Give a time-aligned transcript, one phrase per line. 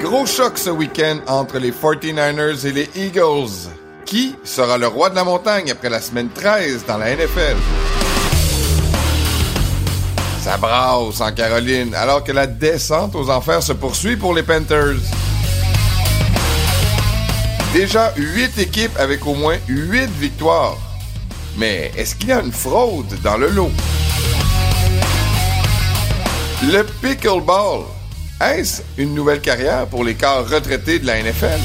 [0.00, 3.68] Gros choc ce week-end entre les 49ers et les Eagles.
[4.04, 7.56] Qui sera le roi de la montagne après la semaine 13 dans la NFL?
[10.40, 15.00] Ça brasse en Caroline alors que la descente aux enfers se poursuit pour les Panthers.
[17.72, 20.76] Déjà 8 équipes avec au moins 8 victoires.
[21.56, 23.70] Mais est-ce qu'il y a une fraude dans le lot?
[26.62, 27.84] Le pickleball.
[28.40, 31.60] Est-ce une nouvelle carrière pour les corps retraités de la NFL?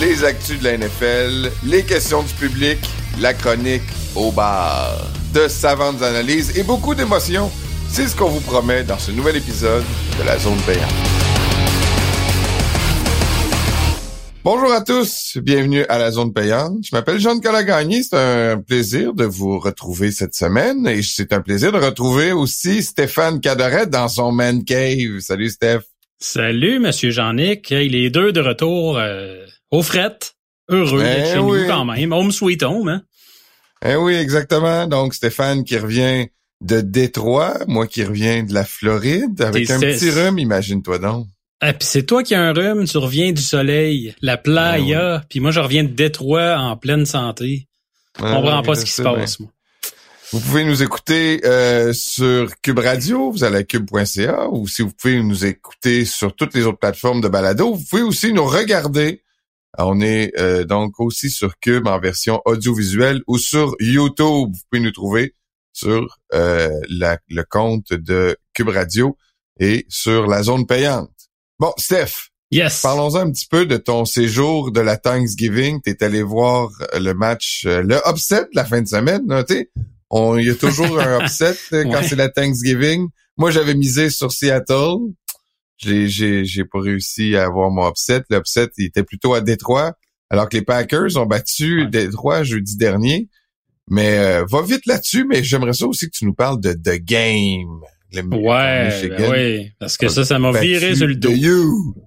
[0.00, 2.78] Les actus de la NFL, les questions du public,
[3.20, 3.82] la chronique
[4.14, 4.92] au bar.
[5.32, 7.50] De savantes analyses et beaucoup d'émotions.
[7.90, 9.84] C'est ce qu'on vous promet dans ce nouvel épisode
[10.18, 11.23] de la zone payante.
[14.44, 16.76] Bonjour à tous, bienvenue à la zone payante.
[16.84, 18.18] Je m'appelle Jean Colagagny, c'est
[18.52, 23.40] un plaisir de vous retrouver cette semaine et c'est un plaisir de retrouver aussi Stéphane
[23.40, 25.20] Cadoret dans son man cave.
[25.20, 25.80] Salut Steph.
[26.18, 30.18] Salut Monsieur Jean-Nic, il est deux de retour euh, au fret,
[30.68, 32.88] heureux d'être chez nous quand même, home sweet home.
[32.88, 33.02] Hein?
[33.82, 34.86] Eh oui, exactement.
[34.86, 36.26] Donc Stéphane qui revient
[36.60, 41.28] de Détroit, moi qui reviens de la Floride avec un petit rhume, imagine-toi donc.
[41.60, 45.24] Ah, puis c'est toi qui as un rhume, tu reviens du soleil, la playa, ah
[45.28, 47.68] puis moi je reviens de Détroit en pleine santé.
[48.18, 49.50] Je ah comprends pas ce qui se passe, moi.
[50.32, 54.90] Vous pouvez nous écouter euh, sur Cube Radio, vous allez à cube.ca, ou si vous
[54.90, 59.22] pouvez nous écouter sur toutes les autres plateformes de balado, vous pouvez aussi nous regarder.
[59.78, 64.50] On est euh, donc aussi sur Cube en version audiovisuelle ou sur YouTube.
[64.52, 65.34] Vous pouvez nous trouver
[65.72, 69.16] sur euh, le compte de Cube Radio
[69.60, 71.13] et sur la zone payante.
[71.58, 72.30] Bon, Steph.
[72.50, 72.82] Yes.
[72.82, 75.80] Parlons-en un petit peu de ton séjour de la Thanksgiving.
[75.82, 79.22] Tu es allé voir le match, euh, le upset de la fin de semaine.
[79.28, 83.08] Il y a toujours un upset euh, quand c'est la Thanksgiving.
[83.36, 84.98] Moi, j'avais misé sur Seattle.
[85.76, 88.22] J'ai, j'ai, j'ai pas réussi à avoir mon upset.
[88.30, 89.94] L'upset, il était plutôt à Détroit,
[90.30, 93.28] alors que les Packers ont battu Détroit jeudi dernier.
[93.90, 96.98] Mais euh, va vite là-dessus, mais j'aimerais ça aussi que tu nous parles de The
[97.00, 97.80] Game
[98.22, 101.30] ouais, ben oui, parce que ça, ça m'a viré sur le dos.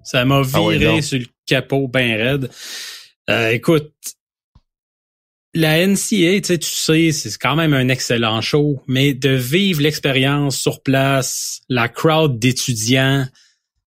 [0.04, 2.50] Ça m'a ah viré sur le capot bien raide.
[3.30, 3.92] Euh, écoute,
[5.54, 9.82] la NCA, tu sais, tu sais, c'est quand même un excellent show, mais de vivre
[9.82, 13.26] l'expérience sur place, la crowd d'étudiants,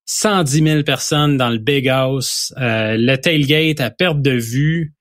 [0.05, 4.93] 110 000 personnes dans le big house, euh, le tailgate à perte de vue,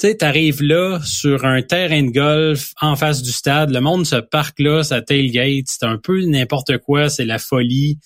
[0.00, 4.06] tu sais, t'arrives là sur un terrain de golf en face du stade, le monde
[4.06, 7.98] se parque là, ça tailgate, c'est un peu n'importe quoi, c'est la folie.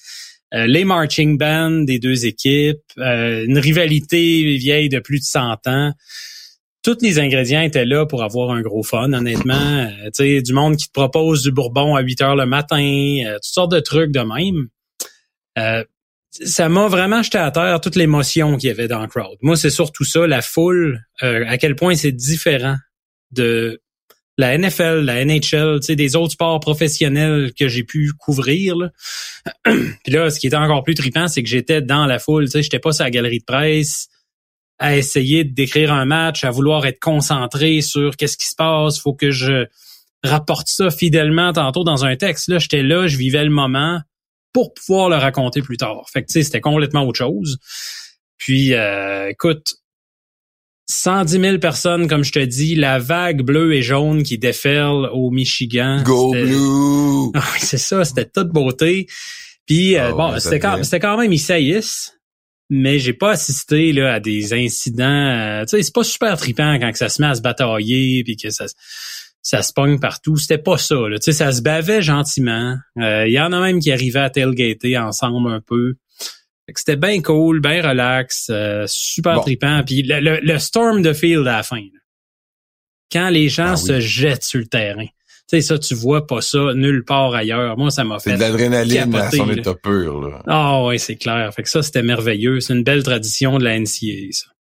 [0.54, 5.68] Euh, les marching bands des deux équipes, euh, une rivalité vieille de plus de 100
[5.68, 5.92] ans.
[6.82, 9.54] Tous les ingrédients étaient là pour avoir un gros fun, honnêtement.
[9.54, 13.22] Euh, tu sais, du monde qui te propose du bourbon à 8 heures le matin,
[13.34, 14.68] toutes sortes de trucs de même
[16.42, 19.38] ça m'a vraiment jeté à terre toute l'émotion qu'il y avait dans le crowd.
[19.40, 22.76] Moi, c'est surtout ça, la foule, euh, à quel point c'est différent
[23.30, 23.80] de
[24.36, 28.76] la NFL, la NHL, des autres sports professionnels que j'ai pu couvrir.
[28.76, 28.90] Là.
[29.64, 32.62] Puis là, ce qui était encore plus trippant, c'est que j'étais dans la foule, sais,
[32.62, 34.08] j'étais pas sur la galerie de presse
[34.80, 38.98] à essayer de décrire un match, à vouloir être concentré sur qu'est-ce qui se passe,
[38.98, 39.66] faut que je
[40.24, 42.48] rapporte ça fidèlement tantôt dans un texte.
[42.48, 44.00] Là, j'étais là, je vivais le moment
[44.54, 46.06] pour pouvoir le raconter plus tard.
[46.10, 47.58] Fait que tu sais, c'était complètement autre chose.
[48.38, 49.74] Puis, euh, écoute,
[50.88, 55.30] 110 000 personnes, comme je te dis, la vague bleue et jaune qui déferle au
[55.30, 56.02] Michigan.
[56.02, 57.32] Go blue!
[57.34, 59.06] Ah c'est ça, c'était toute beauté.
[59.66, 62.12] Puis, euh, ah bon, c'était quand, quand, même Isaïs,
[62.70, 65.04] mais j'ai pas assisté là, à des incidents.
[65.04, 68.36] Euh, tu sais, c'est pas super trippant quand ça se met à se batailler, puis
[68.36, 68.66] que ça
[69.44, 70.36] ça se pogne partout.
[70.36, 70.96] C'était pas ça.
[70.96, 71.18] Là.
[71.18, 72.76] Tu sais, ça se bavait gentiment.
[72.96, 75.94] Il euh, y en a même qui arrivaient à tailgater ensemble un peu.
[76.74, 79.82] C'était bien cool, bien relax, euh, super trippant.
[79.86, 81.82] Puis le, storm de field à la fin.
[83.12, 85.06] Quand les gens ah se jettent sur le terrain.
[85.46, 87.76] Tu sais, ça, tu vois pas ça nulle part ailleurs.
[87.76, 88.30] Moi, ça m'a fait.
[88.30, 90.42] C'est de l'adrénaline à son état pur, là.
[90.46, 91.52] Ah oui, c'est clair.
[91.54, 92.60] Fait que ça, c'était merveilleux.
[92.60, 94.53] C'est une belle tradition de la NCA, ça.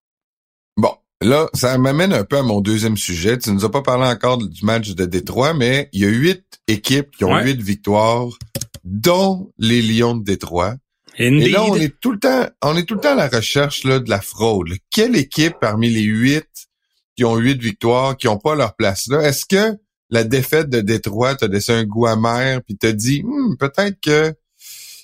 [1.22, 3.38] Là, ça m'amène un peu à mon deuxième sujet.
[3.38, 6.44] Tu nous as pas parlé encore du match de Détroit, mais il y a huit
[6.68, 8.28] équipes qui ont huit victoires,
[8.84, 10.76] dont les Lions de Détroit.
[11.18, 13.84] Et là, on est tout le temps, on est tout le temps à la recherche
[13.84, 14.70] là, de la fraude.
[14.90, 16.48] Quelle équipe parmi les huit
[17.16, 19.22] qui ont huit victoires, qui ont pas leur place là?
[19.22, 19.78] Est-ce que
[20.10, 24.34] la défaite de Détroit t'a laissé un goût amer puis t'a dit hmm, peut-être que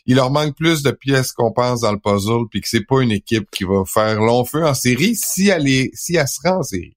[0.08, 3.02] il leur manque plus de pièces qu'on pense dans le puzzle, puis que c'est pas
[3.02, 6.40] une équipe qui va faire long feu en série si elle est, si elle se
[6.44, 6.96] rend en série.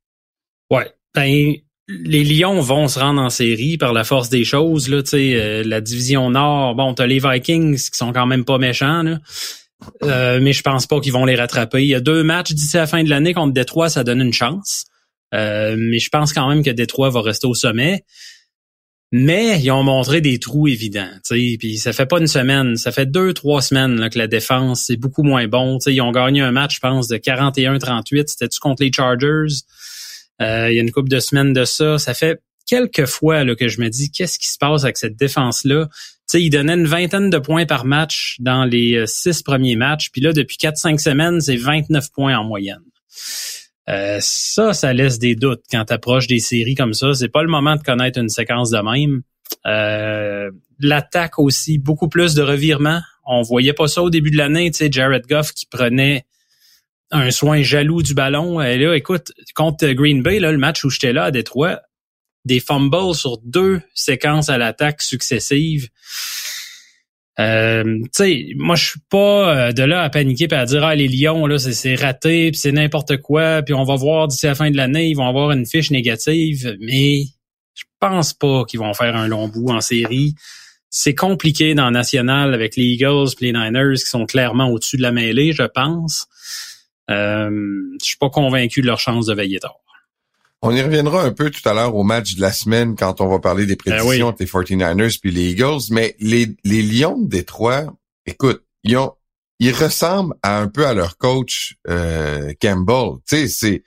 [0.70, 0.90] Ouais.
[1.14, 1.54] Ben,
[1.88, 4.88] les Lions vont se rendre en série par la force des choses.
[4.88, 9.04] Là, euh, la division Nord, bon, t'as les Vikings qui sont quand même pas méchants.
[10.04, 11.82] Euh, mais je pense pas qu'ils vont les rattraper.
[11.82, 14.32] Il y a deux matchs d'ici la fin de l'année contre Détroit, ça donne une
[14.32, 14.84] chance.
[15.34, 18.04] Euh, mais je pense quand même que Détroit va rester au sommet.
[19.12, 21.10] Mais ils ont montré des trous évidents.
[21.28, 24.84] Puis ça fait pas une semaine, ça fait deux, trois semaines là, que la défense
[24.86, 25.78] c'est beaucoup moins bon.
[25.78, 28.28] T'sais, ils ont gagné un match, je pense, de 41-38.
[28.28, 29.64] C'était-tu contre les Chargers?
[30.40, 31.98] Euh, il y a une couple de semaines de ça.
[31.98, 35.88] Ça fait quelques fois que je me dis qu'est-ce qui se passe avec cette défense-là?
[36.34, 40.10] ils donnaient une vingtaine de points par match dans les euh, six premiers matchs.
[40.10, 42.82] Puis là, depuis quatre, cinq semaines, c'est 29 points en moyenne.
[43.90, 47.12] Euh, ça, ça laisse des doutes quand tu approches des séries comme ça.
[47.14, 49.22] C'est pas le moment de connaître une séquence de même.
[50.78, 53.00] L'attaque aussi, beaucoup plus de revirements.
[53.26, 54.70] On voyait pas ça au début de l'année.
[54.70, 56.24] Tu sais, Jared Goff qui prenait
[57.10, 58.60] un soin jaloux du ballon.
[58.60, 61.80] Et là, écoute, contre Green Bay, là, le match où j'étais là à Détroit,
[62.44, 65.88] des fumbles sur deux séquences à l'attaque successives.
[67.40, 70.84] Euh, tu sais, moi je suis pas euh, de là à paniquer et à dire
[70.84, 74.46] ah les Lions là c'est raté puis c'est n'importe quoi puis on va voir d'ici
[74.46, 77.22] la fin de l'année ils vont avoir une fiche négative mais
[77.80, 80.34] je pense pas qu'ils vont faire un long bout en série.
[80.88, 85.02] C'est compliqué dans national avec les Eagles et les Niners qui sont clairement au-dessus de
[85.02, 86.26] la mêlée, je pense.
[87.10, 87.50] Euh,
[88.00, 89.76] je suis pas convaincu de leur chance de veiller tard.
[90.62, 93.28] On y reviendra un peu tout à l'heure au match de la semaine quand on
[93.28, 97.18] va parler des ben prédictions entre les 49ers puis les Eagles, mais les, les Lions
[97.18, 97.86] de Détroit,
[98.26, 99.14] écoute, ils ont
[99.60, 103.18] ils ressemblent un peu à leur coach euh, Campbell.
[103.28, 103.82] Tu sais, c'est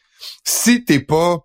[0.46, 1.40] si t'es pas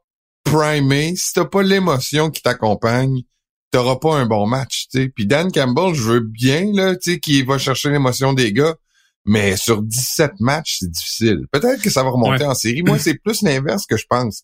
[0.45, 3.23] primé, si t'as pas l'émotion qui t'accompagne,
[3.71, 4.87] t'auras pas un bon match.
[4.91, 5.09] Tu sais.
[5.09, 8.77] Puis Dan Campbell, je veux bien là, tu sais, qu'il va chercher l'émotion des gars,
[9.25, 11.47] mais sur 17 matchs, c'est difficile.
[11.51, 12.83] Peut-être que ça va remonter en série.
[12.83, 14.43] Moi, c'est plus l'inverse que je pense.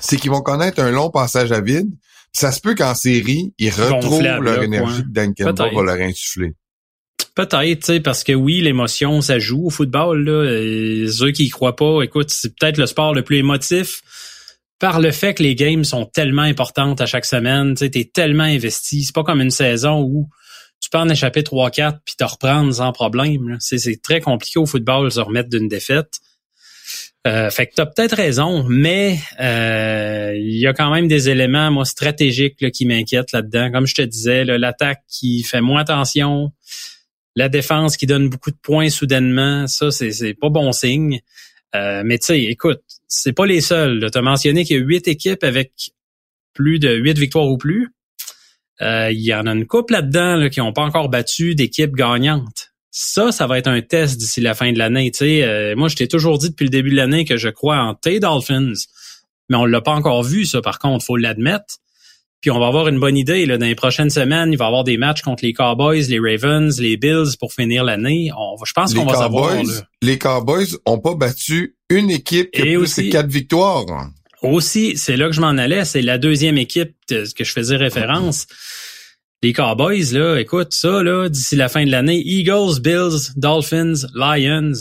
[0.00, 1.88] C'est qu'ils vont connaître un long passage à vide.
[2.32, 6.54] Ça se peut qu'en série, ils retrouvent leur énergie que Dan Campbell va leur insuffler.
[7.34, 10.24] Peut-être, tu sais, parce que oui, l'émotion, ça joue au football.
[10.24, 11.08] Là.
[11.10, 14.02] ceux qui y croient pas, écoute, c'est peut-être le sport le plus émotif
[14.78, 17.74] par le fait que les games sont tellement importantes à chaque semaine.
[17.74, 19.04] Tu sais, t'es tellement investi.
[19.04, 20.28] C'est pas comme une saison où
[20.80, 23.56] tu peux en échapper 3-4 puis te reprendre sans problème.
[23.60, 26.20] C'est très compliqué au football de se remettre d'une défaite.
[27.26, 31.28] Euh, fait que tu as peut-être raison, mais euh, il y a quand même des
[31.28, 33.70] éléments moi stratégiques là, qui m'inquiètent là-dedans.
[33.72, 36.52] Comme je te disais, l'attaque qui fait moins attention,
[37.34, 41.20] la défense qui donne beaucoup de points soudainement, ça c'est pas bon signe.
[41.74, 44.08] Euh, mais tu sais, écoute, c'est pas les seuls.
[44.10, 45.72] Tu as mentionné qu'il y a huit équipes avec
[46.54, 47.92] plus de huit victoires ou plus.
[48.80, 52.67] Euh, il y en a une couple là-dedans qui n'ont pas encore battu d'équipes gagnantes.
[52.90, 55.12] Ça, ça va être un test d'ici la fin de l'année.
[55.20, 57.94] Euh, moi, je t'ai toujours dit depuis le début de l'année que je crois en
[57.94, 58.72] T Dolphins,
[59.48, 61.76] mais on l'a pas encore vu, ça, par contre, faut l'admettre.
[62.40, 63.46] Puis on va avoir une bonne idée.
[63.46, 66.20] Là, dans les prochaines semaines, il va y avoir des matchs contre les Cowboys, les
[66.20, 68.30] Ravens, les Bills pour finir l'année.
[68.64, 69.56] je pense qu'on va savoir.
[70.02, 73.86] Les Cowboys ont pas battu une équipe qui a plus aussi, quatre victoires.
[74.42, 75.84] Aussi, c'est là que je m'en allais.
[75.84, 78.46] C'est la deuxième équipe que je faisais référence.
[79.42, 84.72] Les Cowboys, là, écoute, ça, là, d'ici la fin de l'année, Eagles, Bills, Dolphins, Lions,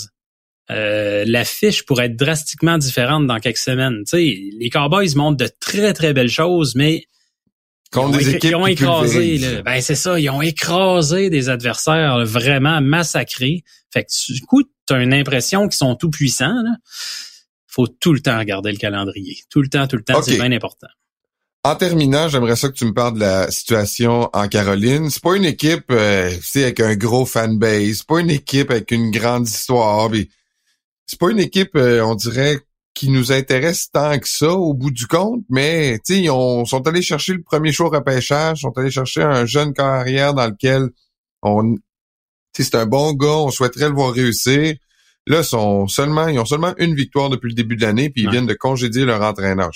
[0.72, 4.00] euh, la fiche pourrait être drastiquement différente dans quelques semaines.
[4.06, 7.04] Tu sais, les Cowboys montrent de très, très belles choses, mais
[7.94, 12.82] ils ont, des équipes ont écrasé, ben c'est ça, ils ont écrasé des adversaires vraiment
[12.82, 13.64] massacrés.
[13.94, 16.64] Fait que du coup, tu as une impression qu'ils sont tout puissants.
[16.64, 16.76] Là
[17.78, 19.38] faut tout le temps regarder le calendrier.
[19.52, 20.88] Tout le temps, tout le temps, c'est bien important.
[21.68, 25.10] En terminant, j'aimerais ça que tu me parles de la situation en Caroline.
[25.10, 27.98] C'est pas une équipe, euh, avec un gros fanbase.
[27.98, 30.10] C'est pas une équipe avec une grande histoire.
[31.06, 32.62] C'est pas une équipe, euh, on dirait,
[32.94, 35.44] qui nous intéresse tant que ça au bout du compte.
[35.50, 39.46] Mais tu sais, ils sont allés chercher le premier choix repêchage, sont allés chercher un
[39.46, 40.88] jeune carrière dans lequel
[41.42, 41.76] on,
[42.54, 44.74] c'est un bon gars, on souhaiterait le voir réussir.
[45.26, 48.30] Là, sont seulement, ils ont seulement une victoire depuis le début de l'année, puis ils
[48.30, 49.72] viennent de congédier leur entraîneur.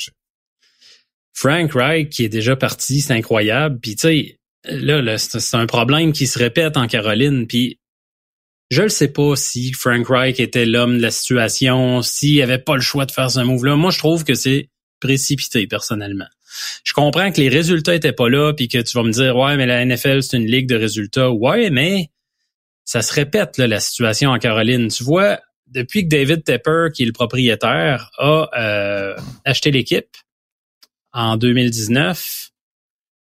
[1.33, 3.79] Frank Reich qui est déjà parti, c'est incroyable.
[3.79, 7.47] Puis tu sais, là, c'est un problème qui se répète en Caroline.
[7.47, 7.79] Puis
[8.69, 12.75] je ne sais pas si Frank Reich était l'homme de la situation, s'il avait pas
[12.75, 13.75] le choix de faire ce move-là.
[13.75, 14.69] Moi, je trouve que c'est
[15.00, 16.27] précipité personnellement.
[16.83, 19.57] Je comprends que les résultats étaient pas là, puis que tu vas me dire ouais,
[19.57, 21.31] mais la NFL c'est une ligue de résultats.
[21.31, 22.09] Ouais, mais
[22.85, 24.89] ça se répète là, la situation en Caroline.
[24.89, 30.09] Tu vois, depuis que David Tepper, qui est le propriétaire, a euh, acheté l'équipe
[31.13, 32.51] en 2019,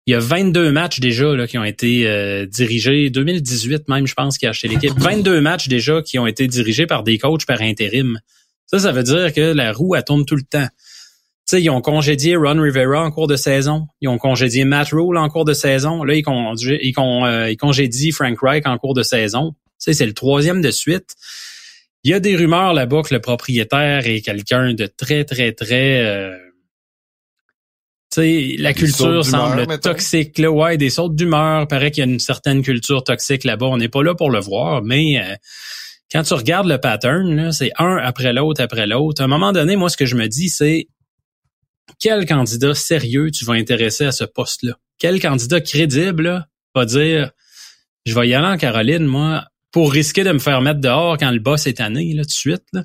[0.07, 4.13] il y a 22 matchs déjà là, qui ont été euh, dirigés, 2018 même, je
[4.13, 4.93] pense, qu'il a acheté l'équipe.
[4.97, 8.19] 22 matchs déjà qui ont été dirigés par des coachs par intérim.
[8.67, 10.67] Ça, ça veut dire que la roue, elle tourne tout le temps.
[11.45, 13.87] sais, ils ont congédié Ron Rivera en cours de saison.
[13.99, 16.03] Ils ont congédié Matt Rule en cours de saison.
[16.03, 19.55] Là, ils, euh, ils, congédient Frank Reich en cours de saison.
[19.77, 21.15] C'est le troisième de suite.
[22.03, 26.05] Il y a des rumeurs là-bas que le propriétaire est quelqu'un de très, très, très...
[26.05, 26.37] Euh,
[28.15, 30.37] sais, la culture semble toxique.
[30.37, 31.67] Là, ouais, des sortes d'humeur.
[31.67, 33.67] Paraît qu'il y a une certaine culture toxique là-bas.
[33.67, 35.19] On n'est pas là pour le voir, mais...
[35.19, 35.35] Euh,
[36.11, 39.21] quand tu regardes le pattern, c'est un après l'autre, après l'autre.
[39.21, 40.87] À un moment donné, moi, ce que je me dis, c'est
[41.99, 44.77] quel candidat sérieux tu vas intéresser à ce poste-là?
[44.99, 47.31] Quel candidat crédible va dire
[48.05, 49.45] je vais y aller en Caroline, moi,
[49.75, 52.31] pour risquer de me faire mettre dehors quand le boss est tanné, là, tout de
[52.31, 52.63] suite.
[52.71, 52.79] Tu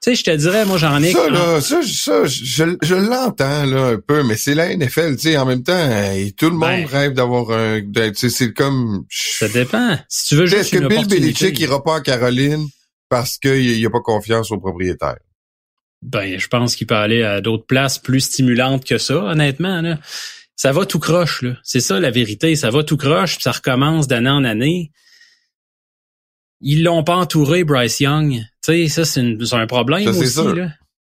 [0.00, 1.12] sais, je te dirais, moi, j'en ai...
[1.12, 5.30] Ça, là, ça, ça je, je l'entends, là, un peu, mais c'est la NFL, tu
[5.30, 5.88] sais, en même temps,
[6.36, 6.86] tout le monde ben.
[6.86, 7.80] rêve d'avoir un...
[8.12, 9.04] C'est comme...
[9.08, 9.96] Ça dépend.
[10.08, 12.66] Si tu veux juste Est-ce que Bill Belichick ira pas en Caroline
[13.08, 15.18] parce qu'il n'y a pas confiance au propriétaire?
[16.02, 19.80] Ben, je pense qu'il peut aller à d'autres places plus stimulantes que ça, honnêtement.
[19.80, 20.00] Là.
[20.56, 21.52] Ça va tout croche, là.
[21.62, 22.56] C'est ça la vérité.
[22.56, 24.90] Ça va tout croche, puis ça recommence d'année en année.
[26.62, 28.40] Ils l'ont pas entouré, Bryce Young.
[28.64, 30.70] Tu sais, ça, c'est un problème aussi, là.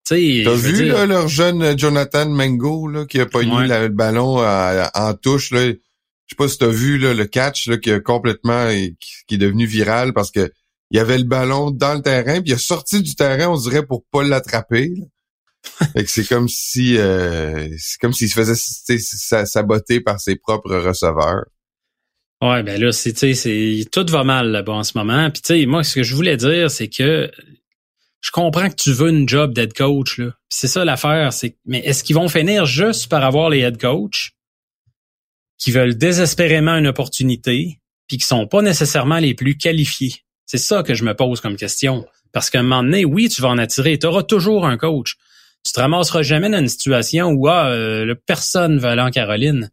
[0.08, 3.66] T'as vu là, leur jeune Jonathan Mengo là, qui a pogné ouais.
[3.66, 5.66] le ballon en touche là.
[5.66, 8.68] Je sais pas si t'as vu là, le catch là, qui a complètement
[9.00, 10.52] qui, est devenu viral parce que
[10.92, 13.56] il y avait le ballon dans le terrain, puis il a sorti du terrain, on
[13.56, 14.94] dirait, pour pas l'attraper.
[16.06, 21.46] c'est comme si euh, c'est comme s'il se faisait saboter par ses propres receveurs.
[22.43, 23.14] Ouais, ben là, c'est,
[23.90, 25.31] tout va mal là-bas en ce moment.
[25.31, 27.31] Puis tu sais, moi, ce que je voulais dire, c'est que
[28.21, 30.33] je comprends que tu veux une job d'head coach là.
[30.49, 34.33] C'est ça l'affaire, c'est mais est-ce qu'ils vont finir juste par avoir les head coach
[35.59, 40.14] qui veulent désespérément une opportunité, puis qui sont pas nécessairement les plus qualifiés?
[40.45, 42.07] C'est ça que je me pose comme question.
[42.33, 43.99] Parce qu'à un moment donné, oui, tu vas en attirer.
[43.99, 45.16] Tu auras toujours un coach.
[45.64, 49.71] Tu te ramasseras jamais dans une situation où ah, euh, personne veut aller en Caroline.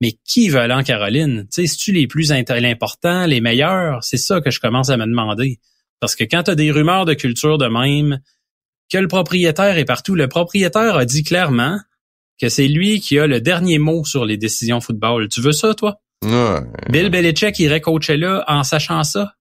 [0.00, 1.46] Mais qui veut aller en Caroline?
[1.52, 5.06] Tu sais, tu les plus importants, les meilleurs, c'est ça que je commence à me
[5.06, 5.58] demander.
[6.00, 8.20] Parce que quand tu as des rumeurs de culture de même,
[8.90, 11.78] que le propriétaire est partout, le propriétaire a dit clairement
[12.40, 15.28] que c'est lui qui a le dernier mot sur les décisions football.
[15.28, 16.00] Tu veux ça, toi?
[16.24, 16.60] Ouais.
[16.88, 19.34] Bill Belichick irait coacher là en sachant ça?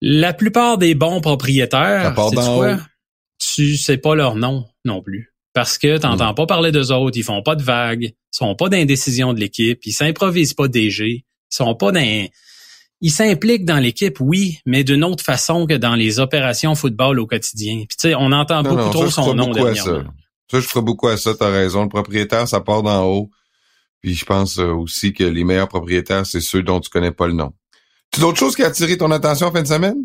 [0.00, 2.78] La plupart des bons propriétaires, quoi?
[3.38, 5.31] tu sais pas leur nom non plus.
[5.52, 6.34] Parce que t'entends mm.
[6.34, 9.80] pas parler d'eux autres, ils font pas de vagues, ils sont pas d'indécision de l'équipe,
[9.84, 12.28] ils s'improvisent pas DG, ils sont pas dans...
[13.04, 17.26] Ils s'impliquent dans l'équipe, oui, mais d'une autre façon que dans les opérations football au
[17.26, 17.78] quotidien.
[17.88, 20.04] Puis tu sais, on entend beaucoup trop son nom dernièrement.
[20.04, 20.04] Ça.
[20.52, 21.82] ça, je ferai beaucoup à ça, t'as raison.
[21.82, 23.30] Le propriétaire, ça part d'en haut.
[24.02, 27.26] Puis je pense euh, aussi que les meilleurs propriétaires, c'est ceux dont tu connais pas
[27.26, 27.52] le nom.
[28.12, 29.96] Tu d'autres choses qui a attiré ton attention en fin de semaine?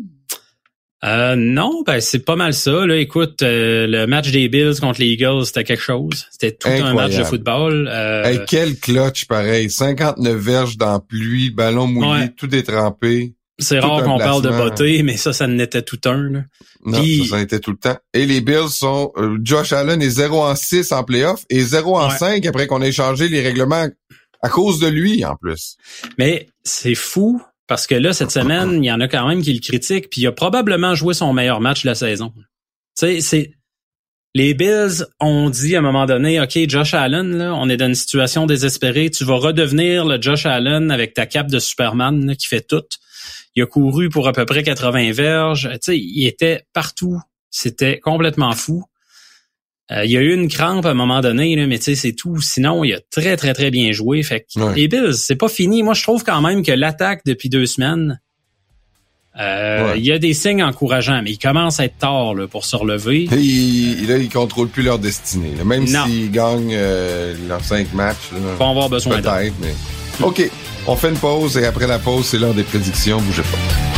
[1.04, 2.84] Euh, non, ben c'est pas mal ça.
[2.84, 6.26] Là, écoute, euh, le match des Bills contre les Eagles, c'était quelque chose.
[6.30, 7.88] C'était tout un match de football.
[7.88, 9.70] Euh, hey, quel clutch pareil.
[9.70, 13.34] 59 verges dans pluie, ballon mouillé, tout détrempé.
[13.60, 16.30] C'est rare qu'on parle de beauté, mais ça, ça n'était tout un.
[16.30, 16.40] Là.
[16.84, 17.96] Non, ça, ça était tout le temps.
[18.14, 19.10] Et les Bills sont...
[19.16, 22.82] Euh, Josh Allen est 0 en 6 en playoff et 0 en 5 après qu'on
[22.82, 23.88] ait changé les règlements
[24.42, 25.76] à cause de lui, en plus.
[26.18, 29.52] Mais c'est fou parce que là, cette semaine, il y en a quand même qui
[29.52, 32.32] le critiquent, puis il a probablement joué son meilleur match de la saison.
[32.34, 32.42] Tu
[32.96, 33.52] sais, c'est
[34.34, 37.86] les Bills ont dit à un moment donné, OK, Josh Allen, là, on est dans
[37.86, 39.10] une situation désespérée.
[39.10, 42.84] Tu vas redevenir le Josh Allen avec ta cape de Superman qui fait tout.
[43.54, 45.68] Il a couru pour à peu près 80 verges.
[45.72, 47.18] Tu sais, il était partout.
[47.50, 48.84] C'était complètement fou.
[49.90, 51.94] Euh, il y a eu une crampe à un moment donné, là, mais tu sais,
[51.94, 52.40] c'est tout.
[52.40, 54.22] Sinon, il a très, très, très bien joué.
[54.22, 55.82] Fait que les Bills, c'est pas fini.
[55.82, 58.20] Moi, je trouve quand même que l'attaque depuis deux semaines,
[59.40, 62.64] euh, il y a des signes encourageants, mais il commence à être tard là, pour
[62.64, 63.28] se relever.
[63.32, 65.52] Et il, là, ils contrôlent plus leur destinée.
[65.64, 68.32] Même s'ils gagnent euh, leurs cinq matchs.
[68.32, 69.74] Là, Ils avoir besoin Peut-être, mais...
[70.20, 70.50] OK,
[70.86, 73.20] on fait une pause et après la pause, c'est l'heure des prédictions.
[73.20, 73.97] Bougez pas.